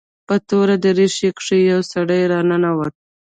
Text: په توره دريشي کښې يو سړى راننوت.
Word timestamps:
په 0.27 0.35
توره 0.47 0.75
دريشي 0.85 1.29
کښې 1.37 1.57
يو 1.71 1.81
سړى 1.91 2.21
راننوت. 2.31 2.93